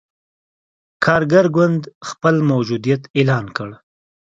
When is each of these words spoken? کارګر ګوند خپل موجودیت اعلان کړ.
کارګر 1.05 1.45
ګوند 1.55 1.81
خپل 2.09 2.35
موجودیت 2.51 3.01
اعلان 3.17 3.45
کړ. 3.57 3.69